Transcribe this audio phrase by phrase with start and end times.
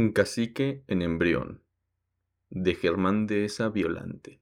[0.00, 1.60] Un cacique en embrión
[2.50, 4.40] de Germán Dehesa Violante.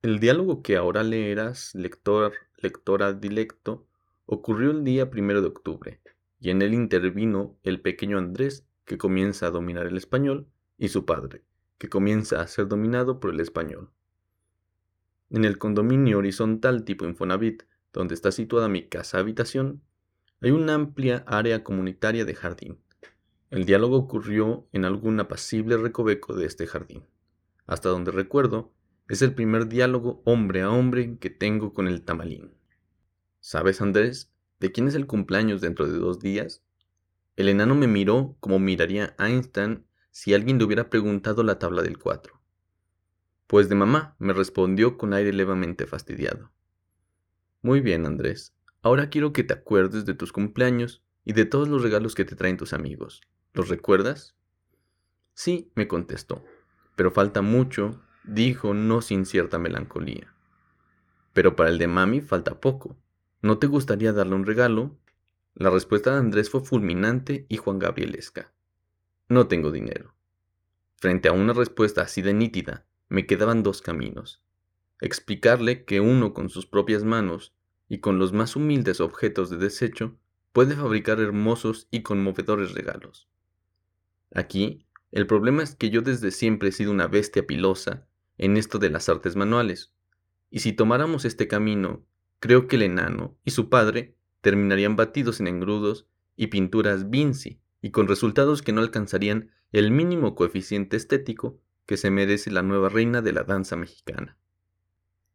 [0.00, 3.86] El diálogo que ahora leerás, lector, lectora dilecto,
[4.24, 6.00] ocurrió el día primero de octubre,
[6.40, 10.46] y en él intervino el pequeño Andrés, que comienza a dominar el español,
[10.78, 11.44] y su padre,
[11.76, 13.90] que comienza a ser dominado por el español.
[15.28, 19.82] En el condominio horizontal tipo Infonavit, donde está situada mi casa habitación,
[20.40, 22.80] hay una amplia área comunitaria de jardín
[23.50, 27.04] el diálogo ocurrió en algún apacible recoveco de este jardín.
[27.66, 28.72] Hasta donde recuerdo,
[29.08, 32.52] es el primer diálogo hombre a hombre que tengo con el tamalín.
[33.40, 34.30] ¿Sabes, Andrés,
[34.60, 36.62] de quién es el cumpleaños dentro de dos días?
[37.36, 41.98] El enano me miró como miraría Einstein si alguien le hubiera preguntado la tabla del
[41.98, 42.38] 4.
[43.46, 46.50] Pues de mamá, me respondió con aire levemente fastidiado.
[47.62, 48.54] Muy bien, Andrés.
[48.82, 52.36] Ahora quiero que te acuerdes de tus cumpleaños y de todos los regalos que te
[52.36, 53.22] traen tus amigos.
[53.54, 54.34] ¿Los recuerdas?
[55.34, 56.44] Sí, me contestó,
[56.96, 60.34] pero falta mucho, dijo no sin cierta melancolía.
[61.32, 62.96] Pero para el de mami falta poco.
[63.40, 64.98] ¿No te gustaría darle un regalo?
[65.54, 68.52] La respuesta de Andrés fue fulminante y Juan Gabrielesca.
[69.28, 70.14] No tengo dinero.
[70.96, 74.42] Frente a una respuesta así de nítida, me quedaban dos caminos.
[75.00, 77.54] Explicarle que uno con sus propias manos
[77.88, 80.18] y con los más humildes objetos de desecho
[80.52, 83.28] puede fabricar hermosos y conmovedores regalos.
[84.32, 88.78] Aquí, el problema es que yo desde siempre he sido una bestia pilosa en esto
[88.78, 89.92] de las artes manuales,
[90.50, 92.04] y si tomáramos este camino,
[92.40, 96.06] creo que el enano y su padre terminarían batidos en engrudos
[96.36, 102.10] y pinturas Vinci, y con resultados que no alcanzarían el mínimo coeficiente estético que se
[102.10, 104.36] merece la nueva reina de la danza mexicana.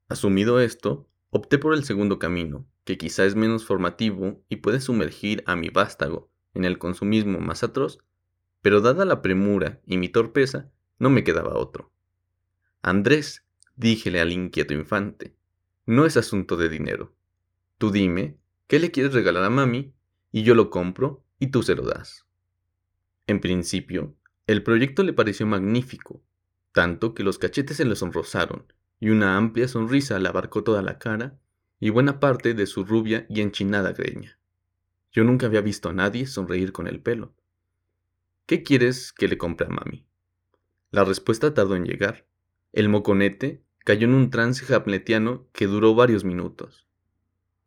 [0.07, 5.43] Asumido esto, opté por el segundo camino, que quizá es menos formativo y puede sumergir
[5.47, 7.99] a mi vástago en el consumismo más atroz
[8.63, 11.91] pero dada la premura y mi torpeza, no me quedaba otro.
[12.81, 15.35] Andrés, díjele al inquieto infante,
[15.85, 17.13] no es asunto de dinero.
[17.77, 18.37] Tú dime,
[18.67, 19.93] ¿qué le quieres regalar a mami?
[20.31, 22.25] Y yo lo compro y tú se lo das.
[23.27, 24.15] En principio,
[24.47, 26.23] el proyecto le pareció magnífico,
[26.71, 30.99] tanto que los cachetes se le sonrosaron y una amplia sonrisa le abarcó toda la
[30.99, 31.37] cara
[31.81, 34.39] y buena parte de su rubia y enchinada greña.
[35.11, 37.35] Yo nunca había visto a nadie sonreír con el pelo.
[38.45, 40.05] ¿Qué quieres que le compre a mami?
[40.91, 42.27] La respuesta tardó en llegar.
[42.73, 46.85] El moconete cayó en un trance hamletiano que duró varios minutos.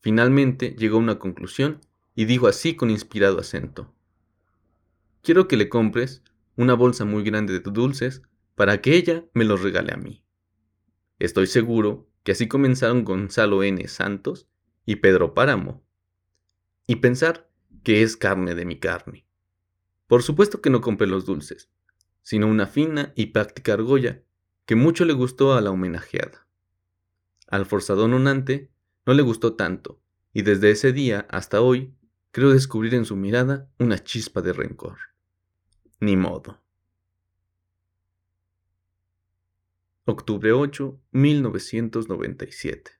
[0.00, 1.80] Finalmente llegó a una conclusión
[2.14, 3.94] y dijo así con inspirado acento.
[5.22, 6.22] Quiero que le compres
[6.56, 8.20] una bolsa muy grande de dulces
[8.54, 10.24] para que ella me los regale a mí.
[11.18, 13.88] Estoy seguro que así comenzaron Gonzalo N.
[13.88, 14.46] Santos
[14.84, 15.82] y Pedro Páramo.
[16.86, 17.50] Y pensar
[17.82, 19.25] que es carne de mi carne.
[20.06, 21.68] Por supuesto que no compré los dulces,
[22.22, 24.22] sino una fina y práctica argolla
[24.64, 26.46] que mucho le gustó a la homenajeada.
[27.48, 28.70] Al forzadón unante
[29.04, 30.00] no le gustó tanto,
[30.32, 31.94] y desde ese día hasta hoy
[32.32, 34.98] creo descubrir en su mirada una chispa de rencor.
[36.00, 36.60] Ni modo.
[40.04, 42.95] Octubre 8, 1997.